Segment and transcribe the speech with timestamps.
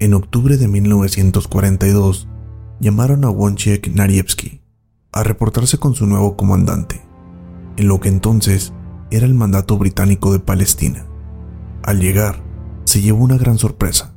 [0.00, 2.28] En octubre de 1942,
[2.78, 4.60] llamaron a Wojciech Nariewski
[5.10, 7.02] a reportarse con su nuevo comandante,
[7.76, 8.72] en lo que entonces
[9.10, 11.04] era el mandato británico de Palestina.
[11.82, 12.44] Al llegar,
[12.84, 14.14] se llevó una gran sorpresa,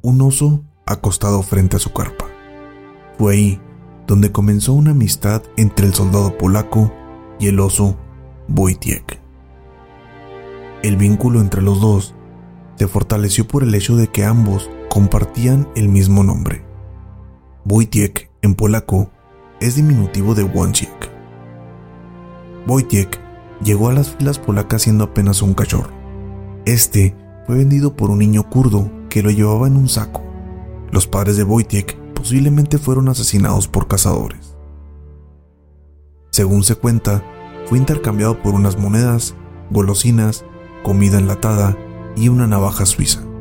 [0.00, 2.24] un oso acostado frente a su carpa.
[3.18, 3.60] Fue ahí
[4.06, 6.90] donde comenzó una amistad entre el soldado polaco
[7.38, 7.98] y el oso
[8.48, 9.20] Wojciech.
[10.82, 12.14] El vínculo entre los dos
[12.76, 16.62] se fortaleció por el hecho de que ambos compartían el mismo nombre.
[17.64, 19.10] Wojciech en polaco
[19.58, 21.10] es diminutivo de Wojciech.
[22.66, 23.18] Wojciech
[23.64, 25.88] llegó a las filas polacas siendo apenas un cachorro.
[26.66, 30.22] Este fue vendido por un niño kurdo que lo llevaba en un saco.
[30.90, 34.58] Los padres de Wojciech posiblemente fueron asesinados por cazadores.
[36.32, 37.24] Según se cuenta,
[37.64, 39.34] fue intercambiado por unas monedas,
[39.70, 40.44] golosinas,
[40.82, 41.78] comida enlatada
[42.14, 43.31] y una navaja suiza.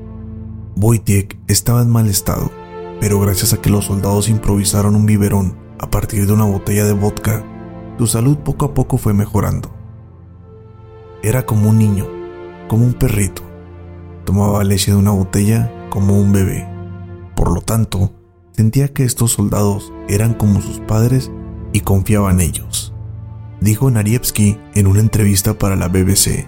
[0.81, 2.51] Wojciech estaba en mal estado,
[2.99, 6.93] pero gracias a que los soldados improvisaron un biberón a partir de una botella de
[6.93, 7.45] vodka,
[7.99, 9.71] su salud poco a poco fue mejorando.
[11.21, 12.07] Era como un niño,
[12.67, 13.43] como un perrito.
[14.25, 16.67] Tomaba leche de una botella como un bebé.
[17.35, 18.11] Por lo tanto,
[18.51, 21.29] sentía que estos soldados eran como sus padres
[21.73, 22.91] y confiaba en ellos,
[23.59, 26.47] dijo Narievsky en una entrevista para la BBC.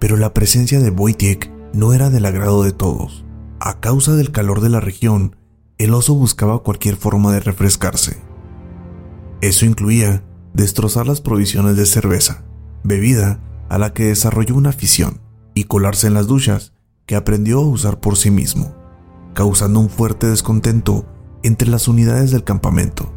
[0.00, 3.24] Pero la presencia de Wojciech no era del agrado de todos.
[3.60, 5.36] A causa del calor de la región,
[5.76, 8.22] el oso buscaba cualquier forma de refrescarse.
[9.40, 12.44] Eso incluía destrozar las provisiones de cerveza,
[12.84, 15.20] bebida a la que desarrolló una afición,
[15.54, 16.72] y colarse en las duchas
[17.06, 18.74] que aprendió a usar por sí mismo,
[19.34, 21.06] causando un fuerte descontento
[21.42, 23.12] entre las unidades del campamento,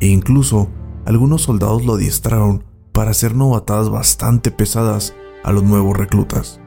[0.00, 0.70] e incluso
[1.04, 6.60] algunos soldados lo adiestraron para hacer novatadas bastante pesadas a los nuevos reclutas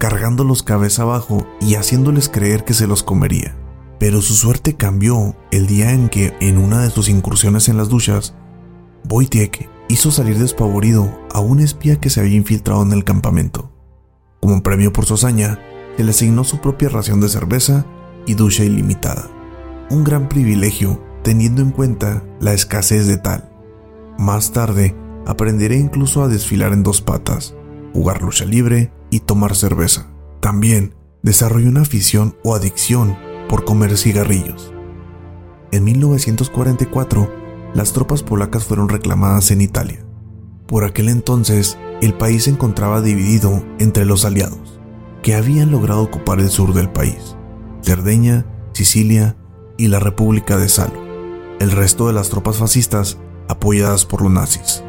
[0.00, 3.54] cargándolos cabeza abajo y haciéndoles creer que se los comería.
[3.98, 7.90] Pero su suerte cambió el día en que, en una de sus incursiones en las
[7.90, 8.34] duchas,
[9.10, 13.70] Wojciech hizo salir despavorido a un espía que se había infiltrado en el campamento.
[14.40, 15.60] Como premio por su hazaña,
[15.98, 17.84] se le asignó su propia ración de cerveza
[18.24, 19.28] y ducha ilimitada.
[19.90, 23.52] Un gran privilegio teniendo en cuenta la escasez de tal.
[24.18, 24.96] Más tarde,
[25.26, 27.54] aprenderé incluso a desfilar en dos patas,
[27.92, 30.10] jugar lucha libre y tomar cerveza.
[30.40, 33.16] También desarrolló una afición o adicción
[33.48, 34.72] por comer cigarrillos.
[35.72, 37.30] En 1944,
[37.74, 40.04] las tropas polacas fueron reclamadas en Italia.
[40.66, 44.80] Por aquel entonces, el país se encontraba dividido entre los aliados,
[45.22, 47.36] que habían logrado ocupar el sur del país,
[47.82, 49.36] Cerdeña, Sicilia
[49.76, 51.00] y la República de Salo.
[51.60, 54.82] El resto de las tropas fascistas apoyadas por los nazis,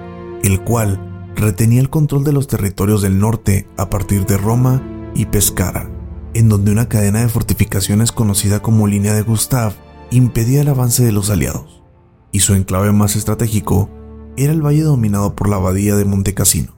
[0.44, 1.11] el cual
[1.42, 4.82] retenía el control de los territorios del norte a partir de Roma
[5.14, 5.90] y Pescara,
[6.34, 9.74] en donde una cadena de fortificaciones conocida como Línea de Gustav
[10.12, 11.84] impedía el avance de los aliados,
[12.32, 13.90] y su enclave más estratégico
[14.38, 16.78] era el valle dominado por la abadía de Montecassino,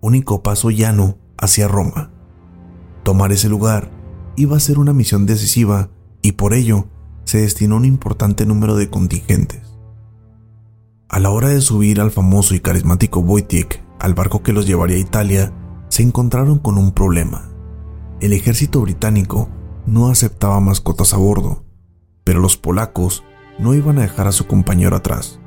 [0.00, 2.10] único paso llano hacia Roma.
[3.02, 3.90] Tomar ese lugar
[4.36, 5.90] iba a ser una misión decisiva
[6.22, 6.88] y por ello
[7.24, 9.62] se destinó un importante número de contingentes.
[11.08, 14.96] A la hora de subir al famoso y carismático Wojciech al barco que los llevaría
[14.96, 15.52] a Italia,
[15.88, 17.50] se encontraron con un problema.
[18.20, 19.48] El ejército británico
[19.86, 21.64] no aceptaba mascotas a bordo,
[22.24, 23.24] pero los polacos
[23.58, 25.38] no iban a dejar a su compañero atrás.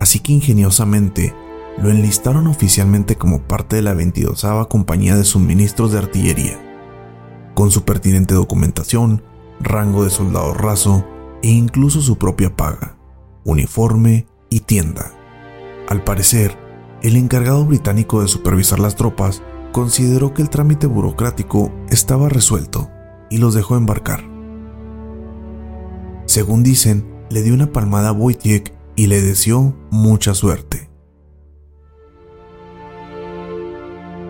[0.00, 1.34] Así que ingeniosamente
[1.78, 6.58] lo enlistaron oficialmente como parte de la 22 Compañía de Suministros de Artillería,
[7.54, 9.22] con su pertinente documentación,
[9.60, 11.04] rango de soldado raso
[11.42, 12.96] e incluso su propia paga,
[13.44, 15.12] uniforme y tienda.
[15.88, 16.56] Al parecer,
[17.04, 19.42] el encargado británico de supervisar las tropas
[19.72, 22.88] consideró que el trámite burocrático estaba resuelto
[23.28, 24.24] y los dejó embarcar.
[26.24, 30.88] Según dicen, le dio una palmada a Wojciech y le deseó mucha suerte.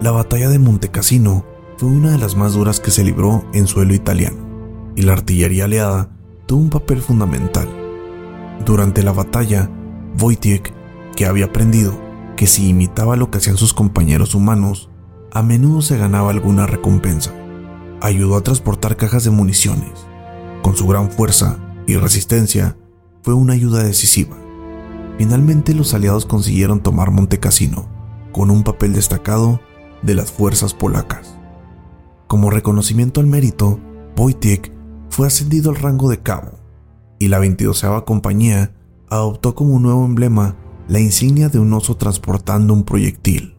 [0.00, 1.47] La batalla de Montecassino
[1.77, 4.38] fue una de las más duras que se libró en suelo italiano,
[4.97, 6.11] y la artillería aliada
[6.47, 7.69] tuvo un papel fundamental.
[8.67, 9.70] Durante la batalla,
[10.20, 10.73] Wojciech,
[11.15, 12.04] que había aprendido
[12.37, 14.91] que si imitaba lo que hacían sus compañeros humanos,
[15.33, 17.33] a menudo se ganaba alguna recompensa.
[18.01, 20.07] Ayudó a transportar cajas de municiones.
[20.63, 22.77] Con su gran fuerza y resistencia,
[23.23, 24.37] fue una ayuda decisiva.
[25.19, 27.89] Finalmente los aliados consiguieron tomar Montecassino,
[28.33, 29.61] con un papel destacado
[30.03, 31.39] de las fuerzas polacas.
[32.27, 33.79] Como reconocimiento al mérito,
[34.17, 34.73] Wojciech
[35.09, 36.59] fue ascendido al rango de cabo,
[37.19, 38.75] y la 22 compañía
[39.09, 40.57] adoptó como nuevo emblema
[40.89, 43.57] la insignia de un oso transportando un proyectil.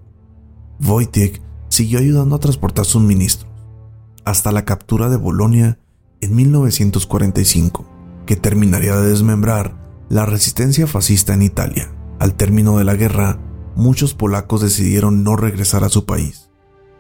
[0.86, 3.52] Wojciech siguió ayudando a transportar suministros,
[4.24, 5.80] hasta la captura de Bolonia
[6.22, 7.86] en 1945,
[8.26, 9.78] que terminaría de desmembrar
[10.10, 11.92] la resistencia fascista en Italia.
[12.20, 13.40] Al término de la guerra,
[13.76, 16.50] muchos polacos decidieron no regresar a su país,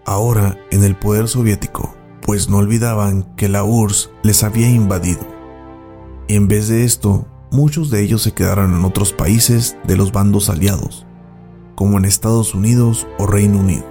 [0.05, 5.25] ahora en el poder soviético, pues no olvidaban que la URSS les había invadido.
[6.27, 10.49] En vez de esto, muchos de ellos se quedaron en otros países de los bandos
[10.49, 11.05] aliados,
[11.75, 13.85] como en Estados Unidos o Reino Unido.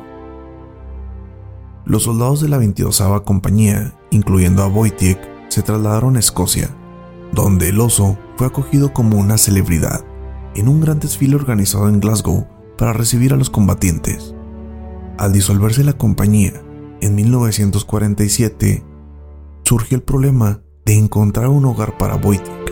[1.84, 5.18] Los soldados de la 22 compañía, incluyendo a Wojciech,
[5.48, 6.70] se trasladaron a Escocia,
[7.32, 10.04] donde el oso fue acogido como una celebridad
[10.54, 12.46] en un gran desfile organizado en Glasgow
[12.78, 14.34] para recibir a los combatientes.
[15.18, 16.54] Al disolverse la compañía
[17.00, 18.82] en 1947,
[19.64, 22.63] surgió el problema de encontrar un hogar para Wojciech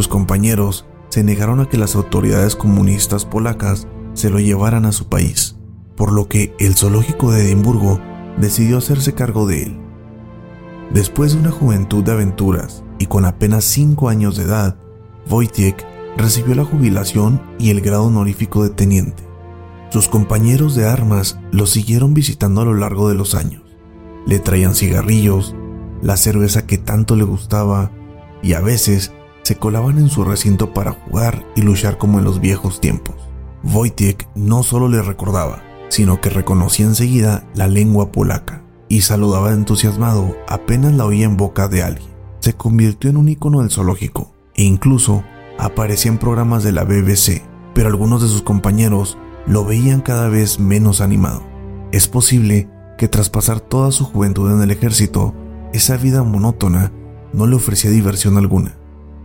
[0.00, 5.10] sus compañeros se negaron a que las autoridades comunistas polacas se lo llevaran a su
[5.10, 5.58] país,
[5.94, 8.00] por lo que el zoológico de Edimburgo
[8.38, 9.78] decidió hacerse cargo de él.
[10.90, 14.78] Después de una juventud de aventuras y con apenas 5 años de edad,
[15.28, 15.86] Wojciech
[16.16, 19.22] recibió la jubilación y el grado honorífico de teniente.
[19.90, 23.64] Sus compañeros de armas lo siguieron visitando a lo largo de los años.
[24.26, 25.54] Le traían cigarrillos,
[26.00, 27.92] la cerveza que tanto le gustaba
[28.42, 29.12] y a veces
[29.50, 33.16] se colaban en su recinto para jugar y luchar como en los viejos tiempos.
[33.64, 40.36] Wojciech no solo le recordaba, sino que reconocía enseguida la lengua polaca y saludaba entusiasmado
[40.46, 42.08] apenas la oía en boca de alguien.
[42.38, 45.24] Se convirtió en un icono del zoológico e incluso
[45.58, 47.42] aparecía en programas de la BBC,
[47.74, 49.18] pero algunos de sus compañeros
[49.48, 51.42] lo veían cada vez menos animado.
[51.90, 55.34] Es posible que tras pasar toda su juventud en el ejército,
[55.72, 56.92] esa vida monótona
[57.32, 58.76] no le ofrecía diversión alguna.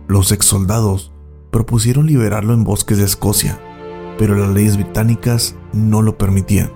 [0.08, 1.12] Los ex soldados
[1.50, 3.58] propusieron liberarlo en bosques de Escocia,
[4.18, 6.70] pero las leyes británicas no lo permitían.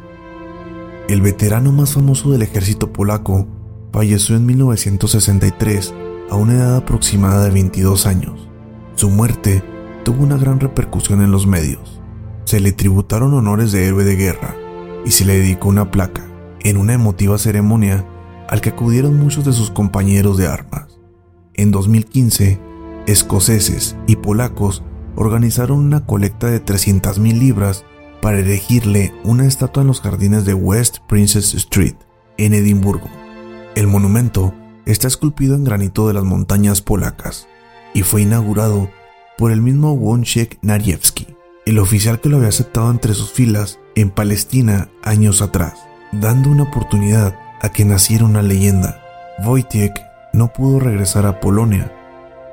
[1.09, 3.47] El veterano más famoso del ejército polaco
[3.93, 5.94] falleció en 1963
[6.29, 8.49] a una edad aproximada de 22 años.
[8.97, 9.62] Su muerte
[10.05, 12.00] tuvo una gran repercusión en los medios.
[12.44, 14.56] Se le tributaron honores de héroe de guerra
[15.05, 16.27] y se le dedicó una placa
[16.61, 18.06] en una emotiva ceremonia
[18.49, 20.99] al que acudieron muchos de sus compañeros de armas.
[21.55, 22.69] En 2015,
[23.11, 24.83] escoceses y polacos
[25.17, 27.85] organizaron una colecta de 300.000 libras
[28.23, 31.95] para erigirle una estatua en los jardines de West Princess Street,
[32.37, 33.09] en Edimburgo.
[33.75, 34.55] El monumento
[34.87, 37.49] está esculpido en granito de las montañas polacas
[37.95, 38.91] y fue inaugurado
[39.39, 41.29] por el mismo Wojciech Nariewski,
[41.67, 45.75] el oficial que lo había aceptado entre sus filas en Palestina años atrás,
[46.13, 49.03] dando una oportunidad a que naciera una leyenda.
[49.44, 49.94] Wojciech
[50.32, 51.93] no pudo regresar a Polonia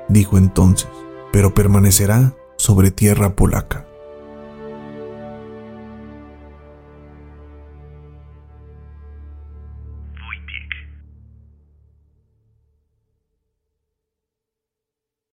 [0.08, 0.88] dijo entonces,
[1.32, 3.87] pero permanecerá sobre tierra polaca.